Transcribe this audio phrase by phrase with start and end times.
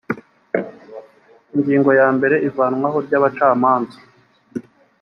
[1.55, 3.97] ingingo ya mbere ivanwaho ry abacamanza